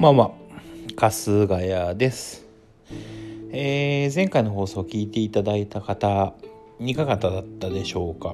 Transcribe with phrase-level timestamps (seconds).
[0.00, 0.30] んばんは。
[0.96, 2.46] 春日谷です、
[3.52, 6.32] えー前回の放送を聞いていただいた方
[6.78, 8.28] いかがだったでしょうか、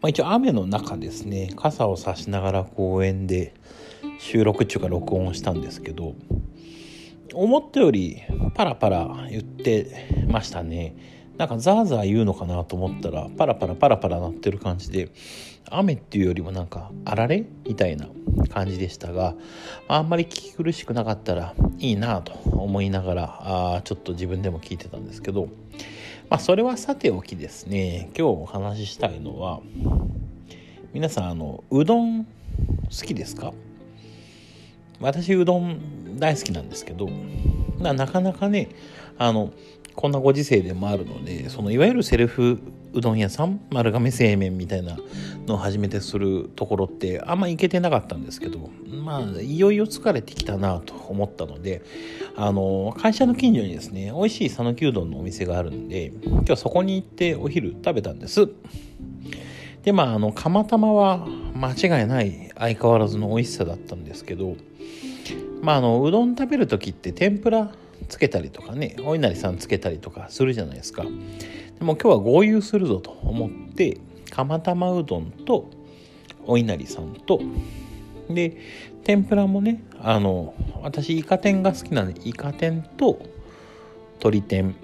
[0.00, 3.54] まあ、一応雨の中ですね傘を差しながら公園で
[4.18, 6.16] 収録中か録音したんですけど
[7.32, 8.20] 思ったより
[8.56, 10.96] パラパラ言ってましたね。
[11.36, 15.08] なんかザーザー言うのかなと思ったらパラパラパラパラ鳴ってる感じで
[15.70, 17.44] 雨っていうよりもなんかあられ？
[17.64, 18.08] みたいな
[18.48, 19.34] 感じでしたが
[19.88, 23.38] あんまり聞き苦しくなかったらいいなと思いながら
[23.76, 25.48] あちょっと自分でも聞いてたんですけど
[26.28, 28.10] まあそれはさておきですね。
[28.16, 29.60] 今日お話ししたいのは
[30.92, 32.30] 皆さんあのうどん好
[32.90, 33.52] きですか？
[35.00, 37.08] 私うどん大好きなんですけど
[37.78, 38.68] なかなかね
[39.16, 39.52] あの
[39.98, 42.60] こんなご時世でもあるのでそのいわゆるセルフ
[42.92, 44.96] うどん屋さん丸亀製麺みたいな
[45.48, 51.82] のを初めてするところってあんま行けてなかったんですけどまあいよいよ疲れてきたなと思ったので
[52.36, 58.48] あの会社の近所にですね美味しい讃岐うどんのお店があるんで今日そこに行ってお昼食べたんです。
[59.82, 64.54] でまああの釜玉は間違いない相変わらずの美味しさだったんですけど
[65.60, 67.72] まああのうどん食べる時って天ぷら
[68.08, 71.04] つけたりとかねお稲荷さんつけたりとかするじゃないですか。
[71.04, 73.98] でも今日は合流するぞと思って
[74.30, 75.70] 釜玉うどんと
[76.46, 77.40] お稲荷さんと
[78.28, 78.56] で
[79.04, 83.20] 天ぷらもねあの私イカ天が好きなんでイカ天と
[84.14, 84.74] 鶏天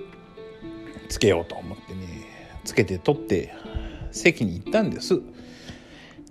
[1.09, 2.07] つけようと思ってね
[2.65, 3.53] つけて取って
[4.13, 5.21] 席に行ったんです。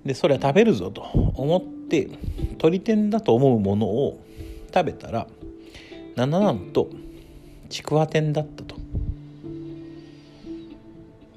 [0.06, 1.02] でそれは食べるぞと
[1.36, 2.10] 思って
[2.52, 4.24] 鶏天だと思うものを
[4.74, 5.28] 食べたら
[6.16, 6.90] ななんと
[7.70, 8.76] ちくわ天だったと。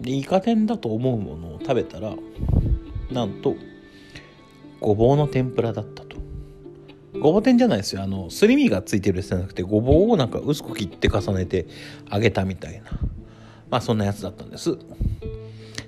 [0.01, 2.15] でイカ天だと思うものを食べたら
[3.11, 3.57] なんと
[4.81, 6.17] ごぼうの天ぷらだったと。
[7.19, 8.03] ごぼう天じゃないですよ。
[8.03, 11.67] あのすり身がついてるやつじゃなくてごぼうをなんか薄く切って重ねて
[12.13, 12.91] 揚げたみたいな。
[13.71, 14.77] まあそんなやつだったんです。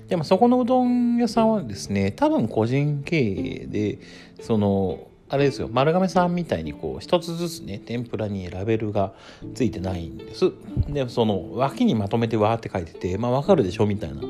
[0.07, 3.99] でもそこのうどん屋さんはですね多分個人経営で
[4.41, 9.13] そのあれですよ丸亀さんみたいにこう一つずつね天ぷらにラベルが
[9.53, 10.51] ついてないんです。
[10.89, 14.21] でその脇にまとめてわーって書いててまあわかるでしょみたいな。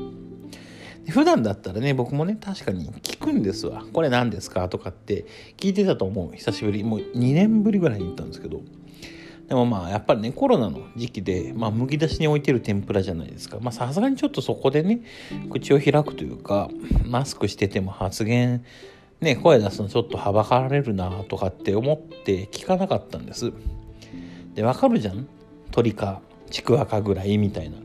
[1.08, 3.84] 普段だったらね僕もね確かに聞くんですわ。
[3.92, 5.24] これ何ですかとかって
[5.56, 6.36] 聞いてたと思う。
[6.36, 6.84] 久しぶり。
[6.84, 8.60] もう2年ぶりぐらいに行ったんですけど。
[9.48, 13.58] でもまあやっぱりねコロナの時期で、まあ、むき出しに置いてる天ぷらじゃないですか。
[13.60, 15.00] まあさすがにちょっとそこでね
[15.50, 16.68] 口を開くというか
[17.04, 18.64] マスクしてても発言
[19.20, 23.52] ね声出すのちょっとはばかられるなとかって思って聞かなかったんです。
[24.54, 25.26] でわかるじゃん？
[25.70, 26.20] 鳥か
[26.50, 27.76] ちくわかぐらいみたいな。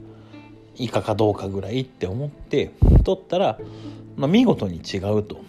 [0.78, 2.72] イカかどうかぐらいって思って
[3.06, 3.58] 取ったら、
[4.18, 5.42] まあ、見事に違うと。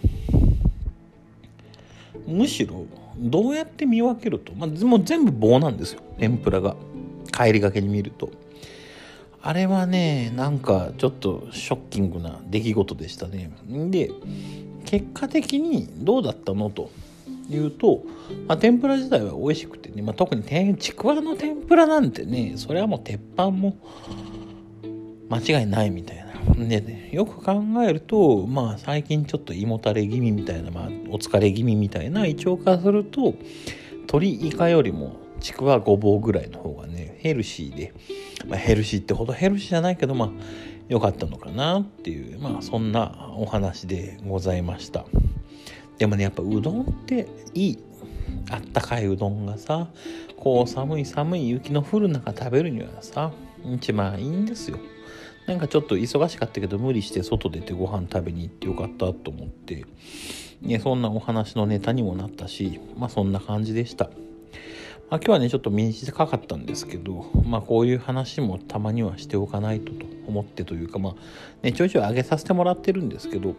[2.25, 2.85] むしろ
[3.17, 6.01] どうやって見分けると、まあ、もう全部棒なんですよ。
[6.17, 6.75] 天ぷらが。
[7.31, 8.31] 帰りがけに見ると。
[9.41, 13.51] あれはねなんかちょっとショッキングな出来事でしたね。
[13.67, 14.09] で
[14.87, 16.89] 結果的にどうだったのと
[17.49, 18.03] いうと、
[18.47, 23.77] まあ、天ぷら自体は美味しくてね、まあ、特にちくわの天ぷらなんてねそれはもう鉄板も
[25.29, 26.27] 間違いないみたいな。
[26.55, 33.35] で、ね、よく考えるとまあ最近ちょっと胃もたれ気味みたいな、まあ、お疲れ気味みたいな胃腸化すると
[33.91, 37.93] 鶏イカよりもちくわごぼうぐらいの方がねヘルシーで、
[38.47, 40.29] まあ、ヘルシーってほどヘルシーじゃないけどまあ
[40.89, 45.05] 良かったのかなっていうまあそんなお話でございました。
[45.97, 47.79] でもねやっぱうどんっていい
[48.49, 49.87] あったかいうどんがさ
[50.37, 53.31] こう寒い寒い雪の降る中食べるにはさ
[53.65, 54.77] 一番いいんですよ。
[55.47, 59.85] なんかちょっと忙しかったけど無理して外出てご飯食べに行ってよかったと思って、
[60.61, 64.09] ね、そんなお話のネタにもなったしまあそんな感じでした。
[65.09, 71.15] まあ、今日はねちょっと短かったんですけど、まあ、こういう話もたまにはしておかないとと思ってというか、まあ
[71.63, 73.55] ね、ちょいちょい上げさせてもらってるんですけど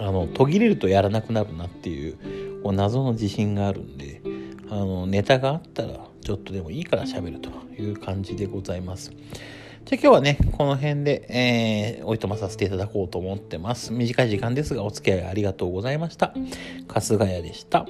[0.00, 4.22] あの途切れるとやらなくなるなっていうこう謎の自信があるんで
[4.70, 9.12] あのネタがあったらちょっとでもいいから喋るという感じでございます。
[9.84, 13.92] じゃあ今日はね、この辺で、えー、おいとまさせていただこうと思ってます。
[13.92, 16.32] 短い時間ですが、お付き合いありがとうございました。
[16.88, 17.86] 春日谷でした。